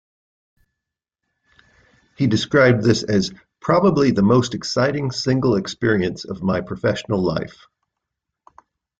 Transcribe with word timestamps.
He 2.17 2.25
described 2.25 2.81
this 2.81 3.03
as 3.03 3.31
"probably 3.59 4.09
the 4.09 4.23
most 4.23 4.55
exciting 4.55 5.11
single 5.11 5.55
experience 5.57 6.25
of 6.25 6.41
my 6.41 6.61
professional 6.61 7.19
life". 7.21 7.67